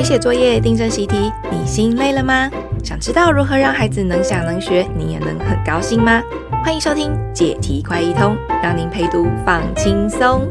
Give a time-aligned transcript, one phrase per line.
[0.00, 2.50] 陪写作业、订正习题，你心累了吗？
[2.82, 6.22] 想知道如何让孩子能想能学，你也能很高兴吗？
[6.64, 10.48] 欢迎收听解题快一通，让您陪读放轻松。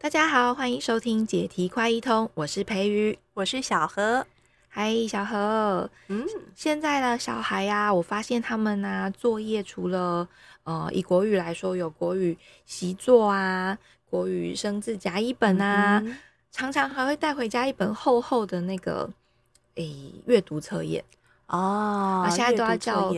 [0.00, 4.26] 大家好，欢迎收听解题快一通，我是培瑜，我是小何。
[4.68, 5.88] 嗨，小何。
[6.08, 6.26] 嗯，
[6.56, 10.26] 现在的小孩呀、啊，我发现他们啊，作业除了
[10.64, 13.78] 呃，以国语来说，有国语习作啊。
[14.14, 16.16] 国语生字甲乙本啊，嗯、
[16.52, 19.10] 常常还会带回家一本厚厚的那个
[19.74, 21.02] 诶阅读测验。
[21.48, 22.22] 哦。
[22.24, 23.12] 啊，现在都要叫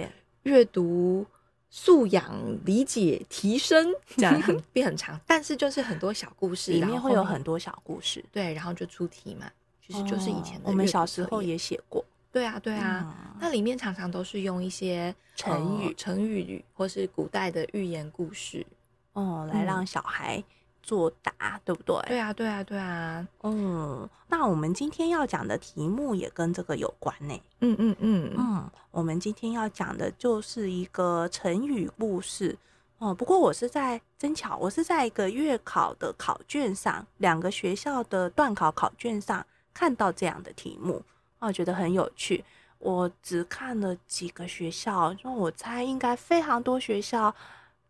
[0.44, 1.26] 阅读
[1.68, 9.50] 素养理解提升，这样很 变很长，但是就是很多小故事，里面会有很多小故事，对，然后就出题嘛，
[9.86, 18.64] 其实就是以前我们小时候也写过，对啊，对啊，嗯、那里面常常都是用一些成语、呃、成语或是古代的寓言故事。
[19.12, 20.42] 哦，来让小孩。
[20.86, 22.00] 作答对不对？
[22.06, 23.26] 对啊，对啊，对啊。
[23.42, 27.42] 嗯，那我们今天要讲的题目也跟这个有关呢。
[27.60, 32.56] 嗯嗯嗯嗯，我们今天要讲的就是一个成语故事。
[32.98, 41.02] 哦、嗯，不过我是在真巧，我是在一个月考的考卷上，两个学校的段考考卷上看到这样的题目，
[41.40, 42.44] 啊觉得很有趣。
[42.78, 47.34] 我只看了几个学校，因为我猜应该非常多学校。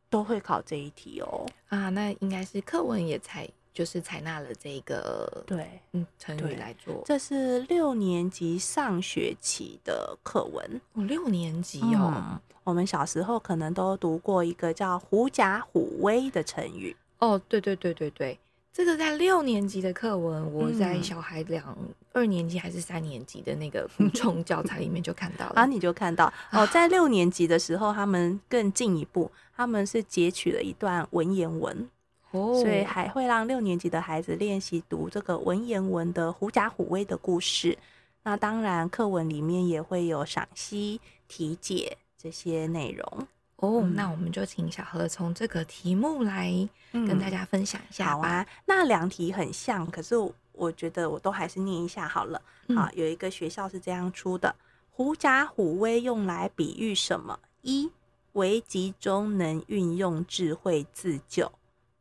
[0.08, 1.46] 都会考这一题哦。
[1.68, 16.96] 啊，那应该是课文也采就是采纳了这个对嗯成语来做，这是六年级上学期的课文哦，六年级哦、嗯，我们小时候可能都读过一个叫“狐假虎威”的成语。
[17.18, 18.38] 哦，对对对对对。
[18.72, 21.76] 这个在六年级的课文，我在小孩两
[22.16, 25.52] 二年级还是三年级的那个补充 教材里面就看到了。
[25.54, 31.88] 啊，你就看到哦， 在六年级的时候，他们更进一步，他们是截取了一段文言文，
[32.30, 37.76] 哦，所以还会让六年级的孩子练习读这个文言文的狐假虎威的故事。
[38.22, 43.28] 那当然，课文里面也会有赏析、题解这些内容。
[43.56, 46.50] 哦，嗯、那我们就请小何从这个题目来
[46.92, 48.08] 跟大家分享一下、嗯。
[48.08, 50.14] 好啊，那两题很像，可是
[50.56, 52.42] 我觉得我都还是念一下好了。
[52.68, 54.54] 嗯、好，有一个学校是这样出的：
[54.90, 57.38] 狐假虎威用来比喻什么？
[57.62, 57.90] 一、
[58.32, 61.46] 危急中能运用智慧自救；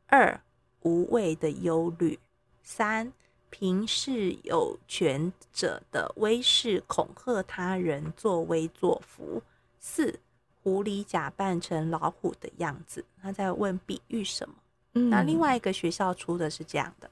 [0.06, 0.40] 二、
[0.80, 2.18] 无谓的忧虑；
[2.62, 3.12] 三、
[3.50, 9.42] 平视有权者的威势恐吓他人，作威作福；
[9.78, 10.18] 四。
[10.62, 14.54] 狐狸假扮成老虎的样子，他在问比喻什么？
[14.94, 17.08] 嗯，那另外一个学校出的是这样的：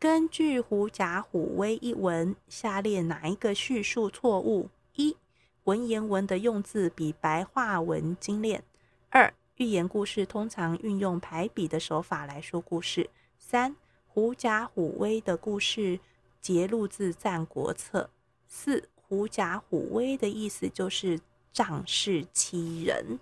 [0.00, 4.70] 根据《狐假虎威》一文，下列哪一个叙述错误？
[4.94, 5.14] 一、
[5.64, 8.62] 文言文的用字比白话文精炼；
[9.10, 16.00] 二、寓言故事通常运用排比的手法来说故事；三、狐假虎威的故事
[16.40, 18.04] 节录自《战国策》；
[18.48, 21.20] 四、狐假虎威的意思就是。
[21.52, 23.18] 仗势欺人，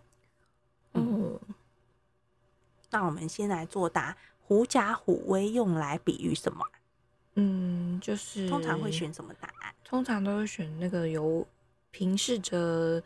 [0.92, 1.40] 嗯，
[2.90, 4.18] 那我们先来作答。
[4.48, 6.64] 狐假虎威用来比喻什么？
[7.34, 9.74] 嗯，就是通常会选什么答案？
[9.84, 11.46] 通常都会选那个由
[11.90, 13.02] 平视着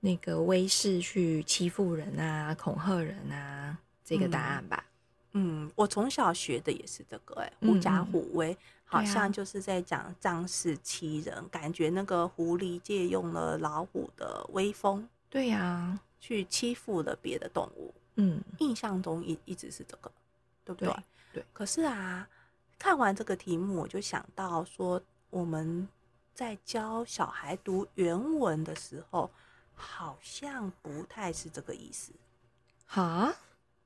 [0.00, 4.84] 那个威势去欺负人啊、恐吓人啊这个答案吧。
[5.32, 8.54] 嗯，我从小学的也是这个、欸，哎，狐假虎威。
[8.84, 17.94] 好像就是在讲仗势欺人，啊、感觉那个狐狸借用了老虎的威风，对呀、啊，去欺负了别的动物。
[18.16, 20.12] 嗯，印象中一一直是这个，
[20.64, 20.88] 对不对？
[20.88, 21.02] 对。
[21.34, 22.28] 对，可是啊，
[22.78, 25.00] 看完这个题目，我就想到说，
[25.30, 25.88] 我们
[26.34, 29.30] 在教小孩读原文的时候，
[29.74, 32.12] 好像不太是这个意思。
[32.86, 33.32] 哈？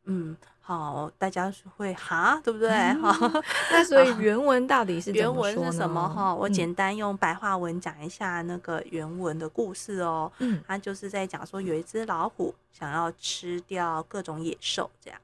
[0.08, 2.70] 嗯，好，大家会哈，对不对？
[2.94, 6.08] 好、嗯，那所以 原文到底是原文是什么？
[6.08, 10.30] 哈，我简单用白话文讲一下那个原文的故事哦。
[10.38, 15.20] 嗯，他就是在讲说，有一只老虎想要吃掉各种野兽，这样。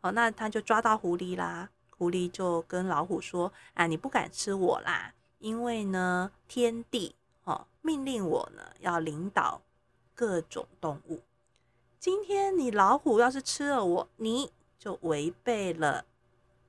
[0.00, 1.70] 好，那他就抓到狐狸啦。
[1.96, 7.14] 狐狸就跟老虎说：“啊，你不敢吃我啦，因为呢，天帝
[7.44, 9.60] 哦命令我呢要领导
[10.14, 11.20] 各种动物。”
[12.00, 16.06] 今天你老虎要是吃了我，你就违背了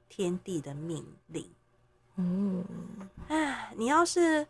[0.10, 1.50] 天帝的命令。
[2.18, 2.66] 嗯，
[3.30, 4.46] 哎，你要是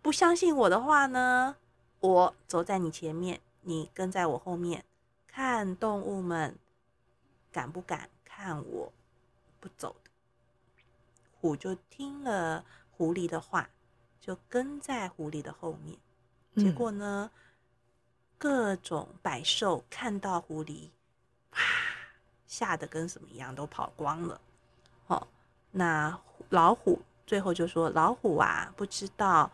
[0.00, 1.56] 不相信我的话呢，
[1.98, 4.84] 我走在你前面，你跟在我后面，
[5.26, 6.56] 看动物们
[7.52, 8.92] 敢不敢看我
[9.60, 10.10] 不走的。
[11.40, 13.68] 虎就听了狐狸的话，
[14.20, 15.98] 就跟在狐狸的后面。
[16.56, 17.30] 结果呢？
[17.32, 17.38] 嗯
[18.42, 20.90] 各种百兽看到狐狸，
[21.52, 21.58] 哇，
[22.44, 24.40] 吓得跟什么一样，都跑光了。
[25.06, 25.28] 哦，
[25.70, 29.48] 那老虎最后就说老虎啊，不知道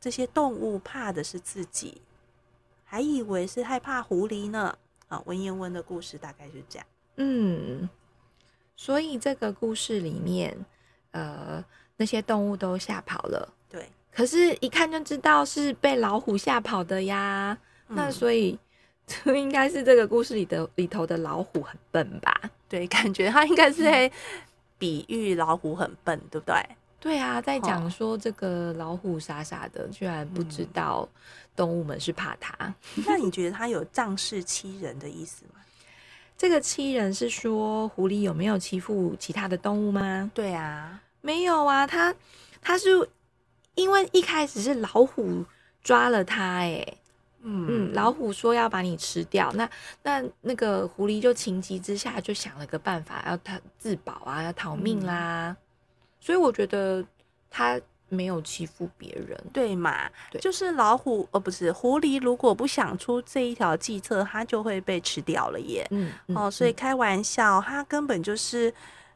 [0.00, 2.00] 这些动物怕的是自己，
[2.82, 4.78] 还以为是害怕狐狸呢。
[5.08, 6.88] 啊，文言文的故事大概是这样。
[7.22, 7.86] 嗯，
[8.76, 10.56] 所以这个故事里面，
[11.10, 11.62] 呃，
[11.98, 13.46] 那些动物都吓跑了。
[13.68, 17.56] 对，可是，一看就知道是被老虎吓跑的呀。
[17.88, 18.58] 嗯、那所以，
[19.06, 22.40] 这应该是这个故事里的里头的老虎很笨吧？
[22.70, 24.10] 对，感觉他应该是在
[24.78, 26.56] 比喻老虎很笨，嗯、对不对？
[27.00, 31.06] 对啊，在讲说这个老虎傻傻的，居然不知道
[31.54, 32.54] 动物们是怕它。
[32.96, 35.60] 嗯、 那你觉得他有仗势欺人的意思吗？
[36.40, 40.30] 这个欺人是说狐狸有没有欺负其他的动物吗？
[40.32, 42.14] 对啊，没有啊，他
[42.62, 43.06] 他是
[43.74, 45.44] 因为一开始是老虎
[45.82, 46.82] 抓了他，哎，
[47.42, 49.68] 嗯嗯，老虎说要把你吃掉，那
[50.02, 55.50] 那那个狐狸就情急之下就想了个办法，要他自保啊，要逃命啦。
[55.50, 55.56] 嗯
[56.22, 57.02] 所以我觉得
[57.50, 57.80] 他
[58.10, 60.10] 没有欺负别人，对嘛？
[60.30, 65.86] 对，就是老虎，哦，不是狐狸，如果不想出这一条计策，它就会被吃掉了耶。
[65.90, 68.72] 嗯，嗯哦，所以开玩笑，它根本就是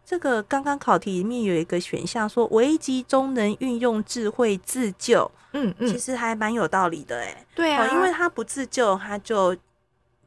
[0.07, 0.43] 这个。
[0.45, 5.31] 刚刚考题里面有一个选项说，危机中能运用智慧自救。
[5.53, 9.57] 嗯嗯，其实还蛮有道理的，哎，对啊，因为他不自救，他就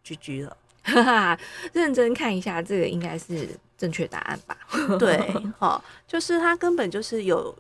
[0.04, 0.56] 居居了。
[0.88, 1.40] 哈哈，
[1.74, 4.58] 认真看一下，这个应该是正确答案吧？
[4.98, 5.18] 对，
[5.60, 7.54] 哦，就是他根本就是有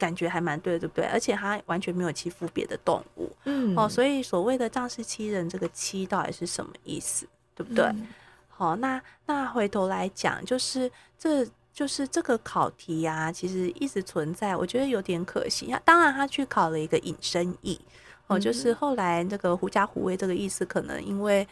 [0.00, 1.04] 感觉还蛮对，对不对？
[1.04, 7.26] 而且他完全没有欺负别的动物，嗯，哦，所以所谓的仗势欺人，这个欺到底是什么意思？
[7.54, 7.84] 对不对？
[7.84, 8.08] 嗯、
[8.48, 15.72] 好，那那回头来讲，就是这就是这个考题呀、啊，其实一直存在，我觉得有点可惜。
[15.84, 17.78] 当然，他去考了一个引申义，
[18.26, 21.46] 哦，就是后来那个狐假虎威这个意思，可能因为。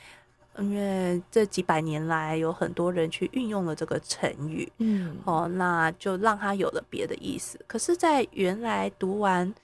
[0.58, 7.58] 因为这几百年来有很多人去运用了这个成语，嗯，哦，那就让他有了别的意思。
[7.66, 9.55] 可是，在原来读完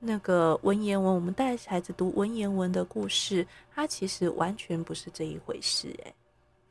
[0.00, 6.14] 那个文言文，我们带孩子读文言文的故事，它其实完全不是这一回事，哎，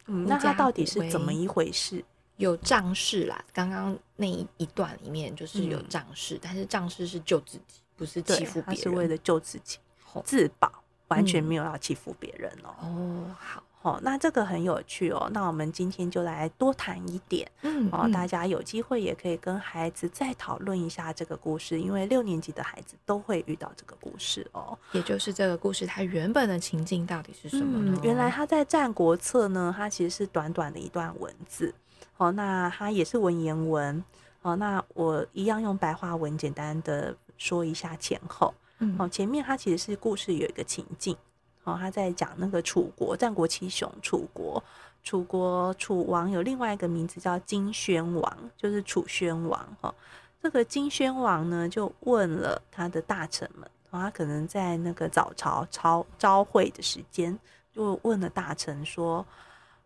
[0.07, 2.03] 嗯，那它到底是怎么一回事？
[2.37, 9.77] 有仗势啦，刚刚那一段里面就是有仗势，嗯，但是仗势是救自己，不是欺负别人，是为了救自己，
[10.25, 10.80] 自保。
[11.11, 12.71] 完全没有要欺负别人哦。
[12.81, 15.29] 哦，好，哦，那这个很有趣哦。
[15.33, 24.77] 那我们今天就来多谈一点，嗯，哦，大家有机会也可以跟孩子再讨论一下这个故事，因为六年级的孩子都会遇到这个故事哦。
[24.93, 27.97] 也就是这个故事它原本的情境到底是什么呢？
[27.97, 31.73] 嗯，原来他在《战国策》呢，它其实是短短的一段文字。
[32.17, 34.03] 哦，那它也是文言文。
[34.43, 38.53] 哦，那我一样用白话文简单的说一下前后。
[38.97, 41.15] 哦，前面他其实是故事有一个情境，
[41.63, 44.63] 哦，他在讲那个楚国，战国七雄，楚国，
[45.03, 49.77] 楚国楚王有另外一个名字叫金宣王，就是楚宣王。
[49.79, 49.93] 哈，
[50.41, 57.37] 这个金宣王呢，就问了他的大臣们，他可能在那个早朝朝朝会的时间，
[57.71, 59.23] 就问了大臣说：“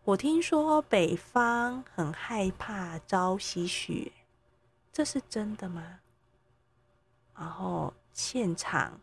[0.04, 4.10] 我听说北方很害怕朝夕雪，
[4.90, 5.98] 这是真的吗？”
[7.36, 7.92] 然后。
[8.16, 8.98] 现场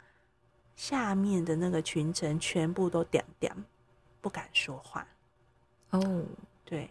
[0.75, 3.55] 下面的那个群臣全部都点点，
[4.19, 5.07] 不敢说话。
[5.91, 6.25] 哦，oh.
[6.65, 6.89] 对，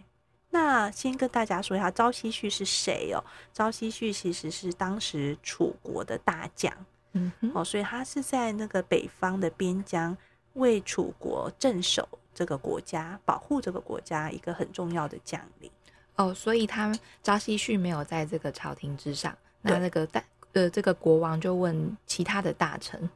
[0.50, 3.18] 那先跟大家说一下，朝夕旭是谁哦？
[3.52, 6.72] 朝夕旭其实是当时楚国的大将，
[7.14, 7.60] 嗯、mm，hmm.
[7.60, 10.16] 哦，所以他是在那个北方的边疆
[10.52, 15.68] 为楚国镇守这个国家，保护这个国家一个很重要的将领。
[16.14, 20.22] 哦，oh, 所以他朝夕旭没有在这个朝廷之上，那那个大。
[20.52, 23.08] 的这个国王就问其他的大臣，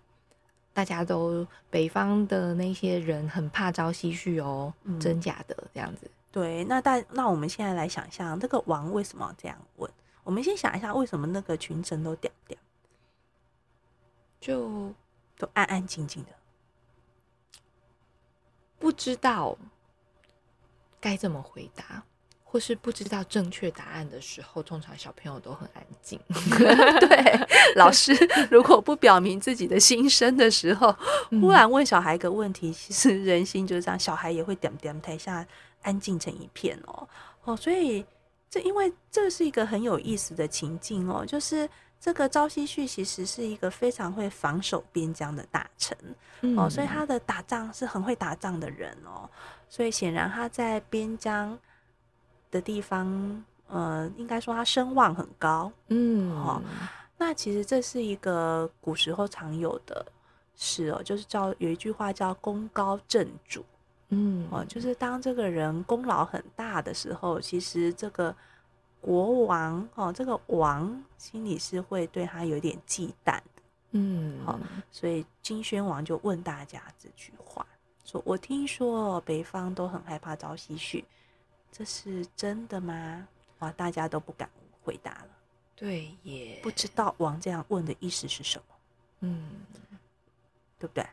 [0.73, 6.11] 大家都北方的那些人很怕朝夕绪哦，嗯、真假的这样子？
[6.33, 9.91] 对，那大那我们现在来想象这个王为什么要这样问？
[10.23, 12.59] 我们先想一下，为什么那个群臣都点点，
[14.41, 14.93] 就
[15.39, 16.31] 都安安静静的，
[18.79, 19.57] 不知道
[21.01, 22.05] 该怎么回答。
[22.49, 26.19] 或是不知道正确答案的时候，通常小朋友都很安静。
[27.01, 28.15] 对，老师
[28.51, 30.97] 如果不表明自己的心声的时候，
[31.43, 35.45] 忽然问小孩一个问题，其实人心就是这样，小孩也会点点台下
[35.83, 37.07] 安静成一片哦
[37.45, 38.07] 哦，所以
[38.49, 41.69] 这因为这是一个很有意思的情境哦，就是
[42.01, 45.99] 这个朝夕旭其实是一个非常会防守边疆的大臣
[46.57, 49.29] 哦，所以他的打仗是很会打仗的人哦，
[49.69, 51.59] 所以显然他在边疆。
[52.57, 56.63] 的地方，呃，应该说他声望很高，嗯，哦，
[57.19, 60.05] 那其实这是一个古时候常有的
[60.55, 63.63] 事哦，就是叫有一句话叫“功高震主”，
[64.09, 68.35] 嗯，哦，就是当这个人功劳很大的时候，其实这个
[69.03, 73.39] 国王哦，这个王心里是会对他有点忌惮。
[73.93, 74.59] 嗯，好，
[74.91, 77.65] 所以金宣王就问大家这句话：
[78.05, 81.05] 说我听说北方都很害怕朝夕绪，
[81.77, 83.29] 这是真的吗？
[83.59, 84.49] 哇，大家都不敢
[84.83, 85.29] 回答了。
[85.75, 88.65] 对耶，不知道王这样问的意思是什么？
[89.21, 89.51] 嗯，
[90.79, 91.05] 对不对？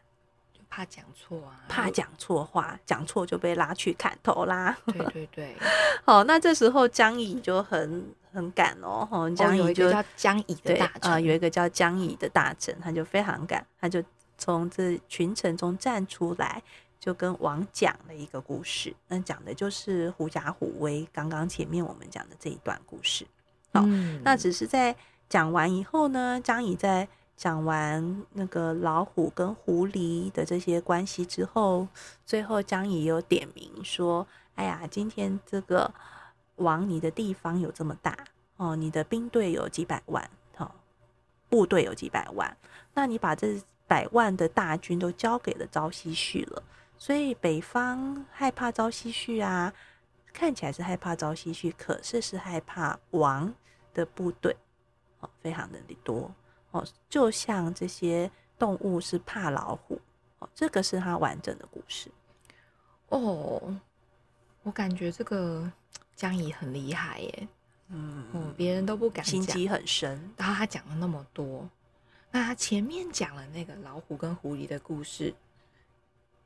[0.53, 4.77] 就怕讲错啊，怕讲错话，讲错就被拉去砍头啦。
[4.85, 5.57] 对对对，
[6.05, 14.01] 好，那这时候江乙就很很赶哦，哦，江乙就、哦、叫江乙的大臣啊、呃，有一个叫江乙的大臣，他就非常赶，他就
[14.37, 16.63] 从这群臣中站出来，
[17.03, 18.95] 就跟王讲了一个故事。
[19.09, 23.27] 那讲的就是狐假虎威，刚刚前面我们讲的这一段故事。
[23.73, 24.95] 好，嗯、那只是在
[25.27, 27.05] 讲完以后呢，张仪在
[27.35, 31.85] 讲完那个老虎跟狐狸的这些关系之后，
[32.25, 35.93] 最后张仪有点名说：“哎呀，今天这个
[36.55, 38.17] 王，你的地方有这么大
[38.55, 40.71] 哦，你的兵队有几百万，好、哦，
[41.49, 42.55] 部队有几百万，
[42.93, 46.63] 那你把这百万的大军都交给了朝夕旭了，
[47.03, 49.73] 所以北方害怕朝夕绪啊，
[50.31, 53.53] 看起来是害怕朝夕绪，可是是害怕王。”
[53.93, 54.55] 的部队
[55.19, 56.33] 哦，非常的多
[56.71, 59.99] 哦，就像这些动物是怕老虎
[60.39, 62.09] 哦，这个是它完整的故事
[63.09, 63.77] 哦。
[64.63, 65.71] 我感觉这个
[66.15, 67.47] 江怡很厉害耶，
[67.89, 70.33] 嗯，哦，别人都不敢讲，心机很深。
[70.37, 71.69] 然后他讲了那么多，
[72.31, 75.31] 那他前面讲了那个老虎跟狐狸的故事，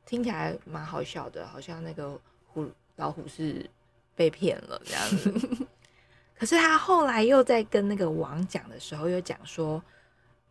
[0.08, 3.70] 听起来蛮好笑的，好像那个虎老虎是
[4.16, 5.68] 被骗了这样子。
[6.40, 9.84] 可是他后来又在跟那个王讲的时候，又讲说，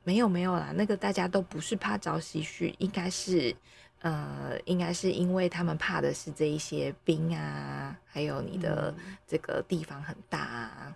[0.04, 3.56] 没有没有啦，那个大家都不是怕朝夕绪，应该是，
[4.00, 8.94] 呃，应该是因为他们怕的是这一些兵啊，还有你的
[9.26, 10.94] 这个地方很大啊。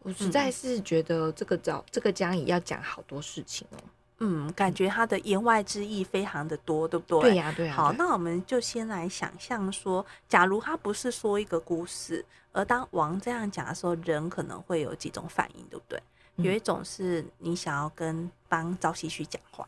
[0.00, 3.78] 我实在是觉得这个找这个姜乙要讲好多事情哦。
[4.24, 7.30] 嗯，感觉他的言外之意非常的多，对不对？
[7.30, 7.76] 对呀、啊，对呀、啊。
[7.76, 12.24] 好，那我们就先来想象说，假如他不是说一个故事。
[12.52, 16.00] 而当王这样讲的时候，人可能会有几种反应，对不对？
[16.36, 19.66] 嗯、有一种是你想要跟帮朝夕旭讲话，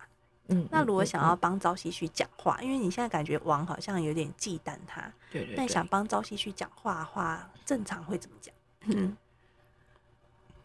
[0.49, 5.01] 嗯，那如果想要帮朝夕旭讲话，嗯、因为你现在感觉王好像有点忌惮他，
[5.33, 8.55] 对对，对，那你想帮朝夕旭讲话的话，正常会怎么讲？
[8.83, 9.17] 嗯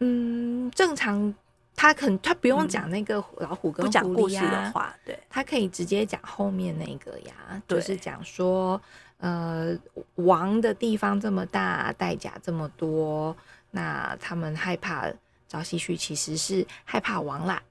[0.02, 1.34] 嗯，正常
[1.80, 7.34] 他可能他不用讲那个老虎跟狐狸、的话，对，他可以直接讲后面那个呀，
[7.66, 8.78] 就是讲说。
[9.22, 9.76] 呃，
[10.14, 13.36] 王的地方这么大，代价这么多，
[13.70, 15.12] 那他们害怕
[15.46, 17.62] 朝夕旭，其实是害怕王啦。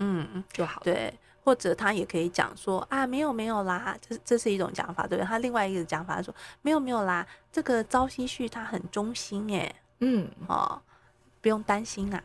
[0.00, 0.82] 嗯，就好。
[0.84, 1.10] 对，
[1.42, 5.26] 或者他也可以讲说啊，没有没有啦，这这是一种讲法，对不对。
[5.26, 10.78] 他另外一个讲法说，没有没有啦，这个朝夕旭他很忠心哎，嗯哦，
[11.40, 12.22] 不用担心啊。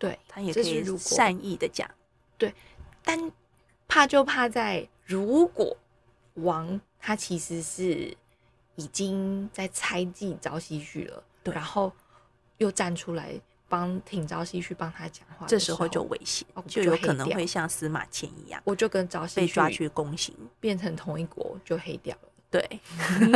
[0.00, 1.88] 对，他也可以善意的讲。
[2.36, 2.52] 对，
[3.04, 3.30] 但
[3.86, 5.76] 怕就怕在如果
[6.34, 6.80] 王。
[7.02, 8.14] 他其实是
[8.76, 11.90] 已经在猜忌朝夕旭了，对，然后
[12.58, 13.40] 又站出来
[13.70, 22.28] 帮挺朝夕绪帮他讲话，这时候就危险，就有可能会像司马迁一样，我就跟朝夕绪被抓去宫刑，变成同一国就黑掉了。
[22.50, 22.80] 对，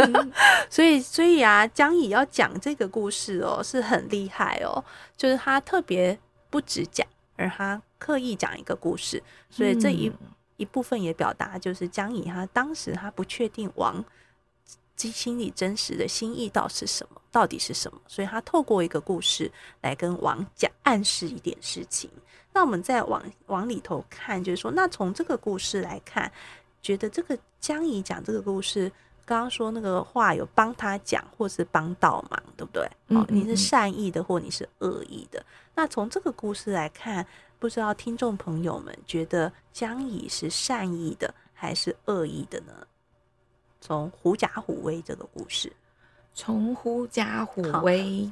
[0.68, 4.84] 所以所以啊，江乙要讲这个故事哦，是很厉害哦，
[5.16, 6.18] 就是他特别
[6.54, 9.20] 不止讲，而他刻意讲一个故事，
[9.50, 10.06] 所以这一。
[10.08, 10.16] 嗯
[10.56, 14.04] 一部分也表达就是江乙他当时他不确定王
[14.96, 22.08] 心里真实的心意到底是什么，到底是什么，所以他透过一个故事来跟王讲暗示一点事情。
[22.52, 26.30] 那我们再往往里头看，就是说，那从这个故事来看，
[26.80, 28.92] 觉得这个江乙讲这个故事，
[29.24, 32.88] 刚刚说那个话有帮他讲，或是帮倒忙，对不对？
[33.08, 35.44] 哦，你是善意的，或你是恶意的。
[35.74, 37.26] 那从这个故事来看。
[37.56, 42.86] 不知道听众朋友们觉得江乙是善意的还是恶意的呢？
[43.80, 45.72] 从狐假虎威这个故事，
[46.34, 48.30] 从狐假虎威，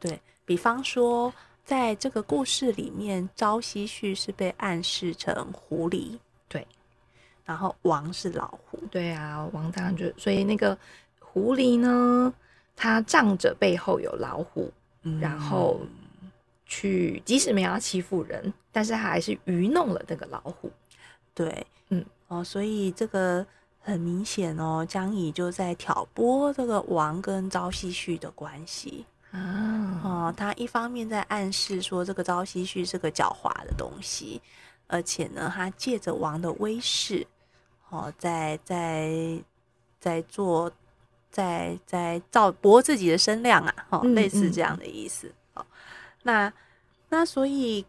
[0.00, 1.30] 对，比方说，
[1.62, 6.66] 在这个故事里面，朝夕旭是被暗示成狐狸，对，
[7.44, 10.76] 然后王是老虎，对啊，王当然就所以那个
[11.18, 12.32] 狐狸呢，
[12.74, 14.72] 它仗着背后有老虎，
[15.02, 15.80] 嗯、然后。
[16.66, 20.70] 去，即使没有要欺负人，但是它还是愚弄了那个老虎。
[21.34, 23.46] 对，嗯，哦，所以这个
[23.80, 30.00] 很明显哦，江乙就在挑拨这个王跟朝夕旭的关系啊。
[30.02, 34.40] 哦，他一方面在暗示说这个朝夕旭是个狡猾的东西，
[34.86, 37.24] 而且呢，他借着王的威势，
[37.94, 39.38] 哦，在在
[40.00, 40.72] 在做
[41.30, 45.32] 在在造博自己的声量啊，哈，类似这样的意思。
[45.52, 46.52] 好、嗯嗯，那
[47.10, 47.86] 那所以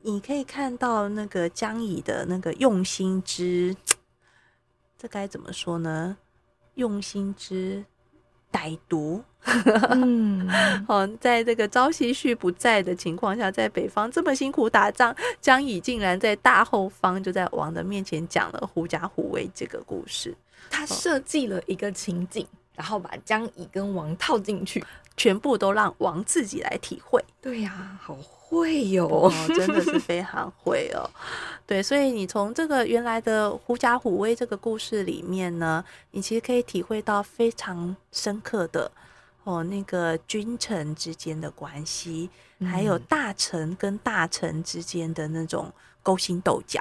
[0.00, 3.76] 你可以看到那个江乙的那个用心之，
[4.96, 6.16] 这该怎么说呢？
[6.76, 7.84] 用心之
[8.50, 9.22] 歹毒。
[9.44, 10.48] 嗯，
[10.86, 20.34] 好， 在这个朝夕旭不在的情况下，在北方这么辛苦打仗，江乙竟然在大后方就在王的面前讲了狐假虎威这个故事。
[20.70, 22.46] 他设计了一个情景，
[22.76, 24.82] 然后把江乙跟王套进去，
[25.16, 27.22] 全部都让王自己来体会。
[27.40, 31.10] 对呀、啊，好会哟、哦，真的是非常会哦。
[31.66, 38.90] 对，所以你从这个原来的狐假虎威这个故事里面呢，你其实可以体会到非常深刻的。
[39.44, 42.30] 哦，那个君臣之间的关系，
[42.60, 45.72] 还有大臣跟大臣之间的那种
[46.02, 46.80] 勾心斗角。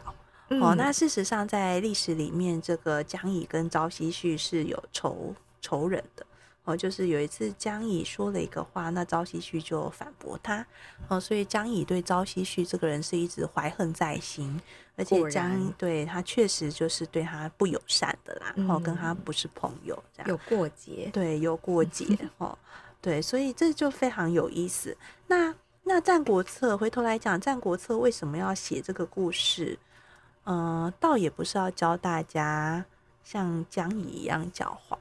[0.50, 6.25] 嗯、哦，那事实上在历史里面，这个江乙跟朝夕旭是有仇仇人的。
[6.63, 10.63] 哦，就是有一次江乙说了一个话，那朝夕旭就反驳他。
[11.08, 14.62] 哦，所以江乙对朝夕旭这个人是一直怀恨在心。
[15.01, 22.05] 而且江对他确实就是对他不友善的啦，然后跟他不是朋友，这样有过节，对，有过节
[22.38, 22.58] 哦，
[23.01, 24.96] 对，所以这就非常有意思。
[25.27, 25.53] 那
[25.84, 29.77] 那《战国策》回头来讲，《战国策》为什么要写这个故事？
[30.43, 32.86] 嗯、呃，倒也不是要教大家
[33.24, 34.98] 像江乙一样狡猾，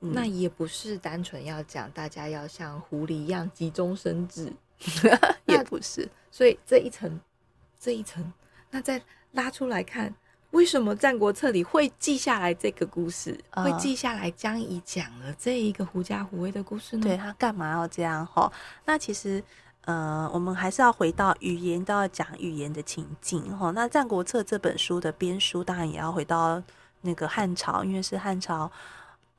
[0.00, 4.52] 嗯、那也不是单纯要讲大家要像狐狸一样急中生智，
[5.46, 6.08] 也不是。
[6.30, 7.20] 所以这一层，
[7.78, 8.32] 这一层。
[8.70, 10.14] 那再拉出来看，
[10.52, 17.02] 为什么《战国策》里会记下来这个故事，呃、会记下来江乙讲了这一个狐假虎威的故事呢？
[17.02, 18.26] 对，他干嘛要这样？
[18.26, 18.50] 哈，
[18.84, 19.42] 那其实，
[19.84, 23.56] 呃，我们还是要回到语言，都要讲语言的情境。
[23.56, 26.62] 哈，那《战国策》这本书的编书，当然也要回到
[27.02, 28.70] 那个汉朝，因为是汉朝。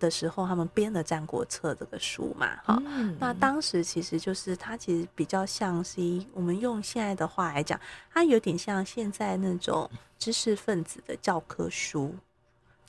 [0.01, 7.79] 的时候，他们编了《战国策》这个书嘛，哈、嗯，那当时其实就是它其实比较像是一，我们用现在的话来讲，
[8.12, 12.16] 它有点像现在那种知识分子的教科书，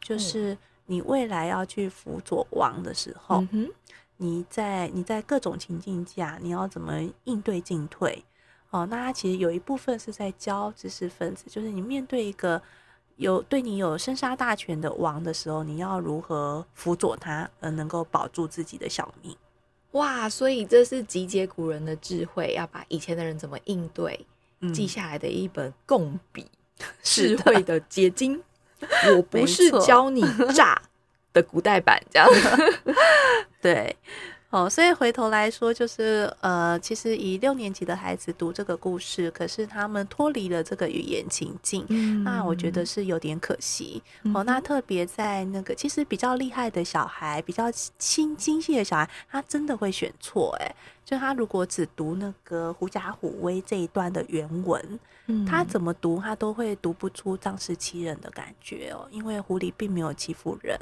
[0.01, 3.71] 就是你未来要去辅佐王的时候，嗯、
[4.17, 8.25] 你在你在各种情境下，你要怎么应对进退，
[8.71, 12.61] 哦，那它其实有一部分是在教知识分子，就是你面对一个。
[13.17, 19.37] 有对你有生杀大权的王的时候，你要如何辅佐他，而能够保住自己的小命？
[19.93, 20.29] 哇！
[20.29, 24.27] 所以这是集结古人的智慧，要把以前的人怎么应对
[24.73, 26.47] 记下来的一本共笔
[27.03, 28.43] 智慧的结晶。
[29.15, 30.23] 我不是教你
[30.55, 30.81] 诈
[31.33, 32.29] 的古代版，这样
[33.63, 33.97] 对。
[34.53, 44.03] 哦，所以回头来说，就是呃，其实以六年级的孩子读这个故事，可是他们脱离了这个语言情境，嗯、那我觉得是有点可惜。
[44.25, 50.55] 嗯、哦，那特别在那个其实比较厉害的小孩，比较精精细的小孩，他真的会选错。
[50.61, 55.01] 诶，就他如果只读那个狐假虎威这一段的原文。
[55.47, 60.79] 他怎么读，他都会读不出仗势欺人的感觉哦，因为狐狸并没有欺负人。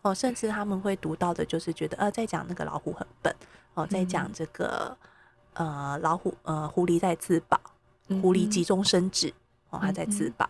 [0.00, 3.32] 哦，甚至他们会读到的就是觉得呃，在讲那个老虎很笨
[3.74, 4.96] 哦，在讲这个
[5.52, 7.60] 呃老虎呃狐狸在自保，
[8.20, 9.32] 狐狸急中生智
[9.70, 10.48] 哦，他在自保。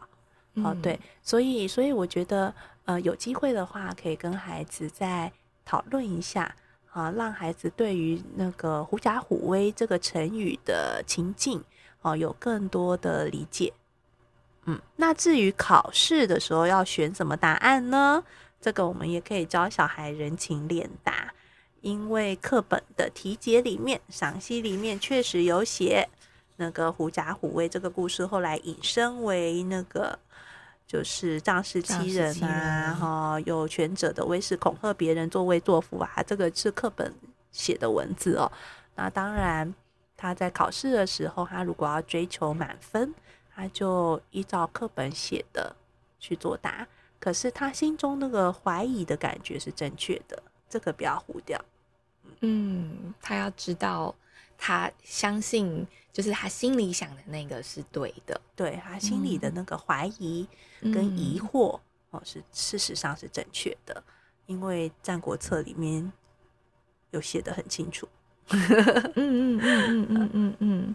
[0.55, 2.55] 哦，对，所以所以我觉得
[2.85, 5.31] 呃有机会的话，可以跟孩子再
[5.65, 6.55] 讨论一下
[6.93, 11.63] 啊，让孩子对于那个狐假虎威这个成语的情境。
[12.05, 13.73] 哦，有更多的理解，
[14.65, 18.25] 嗯，那至于考试的时候要选什么答案呢？
[18.61, 21.33] 这个我们也可以教小孩人情练答，
[21.81, 26.09] 因为课本的题解里面、赏析里面确实有写
[26.57, 30.19] 那个狐假虎威这个故事，后来引申为那个
[30.87, 37.15] 就是仗势欺人啊，哈，有权者的威势恐吓别人，作威作福啊，这个是课本
[37.51, 38.51] 写的文字哦。
[38.95, 39.75] 那当然。
[40.15, 43.13] 他在考试的时候，他如果要追求满分，
[43.53, 45.75] 他就依照课本写的
[46.21, 46.87] 去作答。
[47.19, 51.61] 可是他心中那个怀疑的感觉是正确的，这个不要糊掉。
[52.39, 54.15] 嗯，他要知道，
[54.65, 60.47] 他相信，就是他心里想的那个是对的，对他心里的那个怀疑
[60.81, 64.01] 跟疑惑、哦，是事实上是正确的，
[64.47, 66.13] 因为《战国策》里面
[67.11, 68.09] 有写的很清楚。
[68.51, 70.95] 嗯嗯嗯嗯嗯嗯，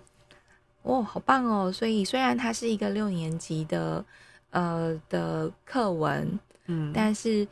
[0.83, 1.69] 哦，好棒哦！
[1.69, 4.05] 所以虽然它是一个六年级的
[4.51, 7.45] 呃的课文，嗯，但是。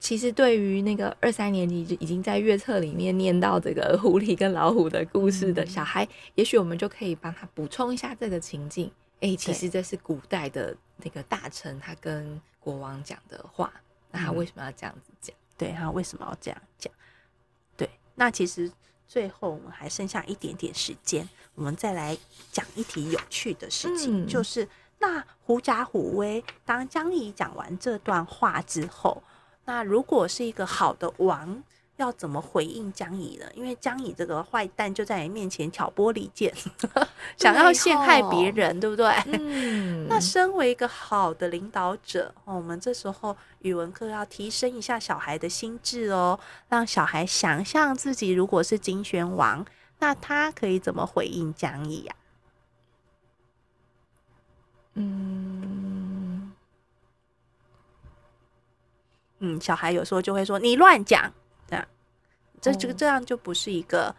[0.00, 8.90] 其实对于那个二三年级就已经在月册里面念到这个狐狸跟老虎的故事的小孩，嗯、也许我们就可以帮他补充一下这个情境。
[9.20, 13.72] 哎、欸，其实这是古代的那个大臣他跟国王讲的话，
[14.12, 15.34] 那他为什么要这样子讲？
[15.56, 16.92] 对，他为什么要这样讲？
[17.76, 18.70] 对，那其实
[19.08, 22.16] 最后我们还剩下一点点时间，我们再来
[22.52, 24.68] 讲一题有趣的事情，嗯、就是
[25.00, 26.44] 那狐假虎威。
[26.64, 29.20] 当江仪讲完这段话之后，
[29.68, 31.62] 那如果是一个好的王，
[31.96, 33.44] 要怎么回应江乙呢？
[33.54, 36.50] 因为江乙这个坏蛋就在你面前挑拨离间，
[37.36, 39.12] 想要陷害别人，对，哦、对不对？
[39.38, 40.06] 嗯。
[40.08, 49.66] 那身为一个好的领导者，我们这时候语文课要提升一下小孩的心智哦，让小孩想象自己如果是金宣王，
[49.98, 52.14] 那他可以怎么回应江乙呀？
[54.94, 55.77] 嗯
[59.38, 61.32] 嗯，小孩有时候就会说：“你乱讲。”
[61.68, 61.86] 这样
[62.60, 64.14] 这这个这样就不是一个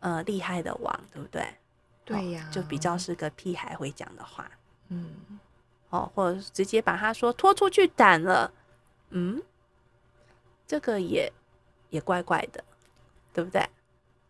[0.00, 1.46] 呃厉害的王，对不对？
[2.04, 4.50] 对呀，就比较是个屁孩会讲的话，
[4.88, 5.10] 嗯，
[5.90, 8.50] 哦，或者直接把他说拖出去斩了，
[9.10, 9.42] 嗯，
[10.66, 11.30] 这个也
[11.90, 12.64] 也怪怪的，
[13.34, 13.62] 对不对？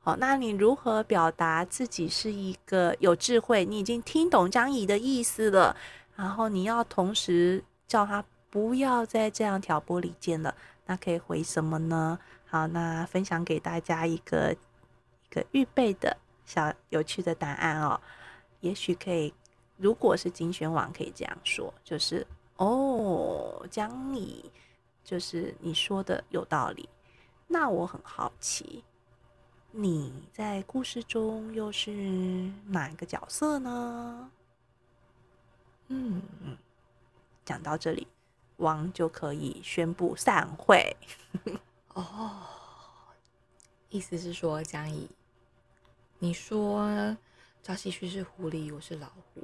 [0.00, 3.64] 好，那你如何表达自己是一个有智慧？
[3.64, 5.76] 你已经听懂张仪的意思了，
[6.16, 10.54] 然后你要同时叫他不要再这样挑拨离间了，
[10.86, 12.18] 那可以回什么呢？
[12.46, 18.00] 好，那分享给大家一个一个预备的小有趣的答案哦。
[18.60, 19.32] 也许可以，
[19.76, 24.50] 如果是金选王，可以这样说，就是哦，江仪，
[25.04, 26.88] 就是你说的有道理。
[27.46, 28.82] 那我很好奇，
[29.70, 34.30] 你在故事中又是哪个角色呢？
[35.88, 36.56] 嗯嗯，
[37.44, 38.06] 讲到这里，
[38.58, 40.96] 王就可以宣布散会。
[41.94, 42.30] 哦，
[43.88, 45.08] 意思是说江怡，
[46.20, 47.16] 你说
[47.62, 49.42] 赵唏嘘是狐狸，我是老虎，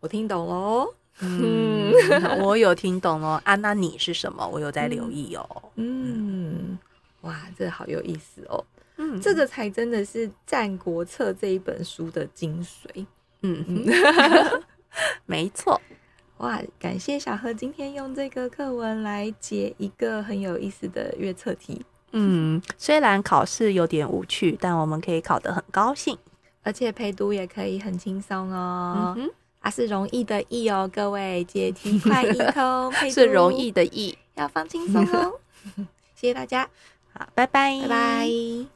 [0.00, 0.94] 我听懂喽。
[1.20, 1.90] 嗯，
[2.44, 3.40] 我有听懂哦。
[3.44, 4.46] 啊，那你是什么？
[4.46, 5.62] 我有在留意哦。
[5.76, 6.78] 嗯，嗯
[7.22, 8.64] 哇，这好有意思哦。
[8.96, 13.06] 嗯，这个才真的是《战国策》这一本书的精髓。
[13.40, 14.62] 嗯嗯，
[15.24, 15.80] 没错。
[16.38, 21.84] 哇，感谢小何今天用这个课文来解一个很有意思的阅测题。
[22.12, 26.16] 嗯，虽然考试有点无趣，但我们可以考得很高兴，
[26.62, 29.14] 而且陪读也可以很轻松哦。
[29.16, 35.32] 嗯哼，啊，是容易的易哦，各位解题快易 通，是容易的易，要放轻松哦。
[36.14, 36.68] 谢谢大家，
[37.12, 38.66] 好，拜拜，拜拜。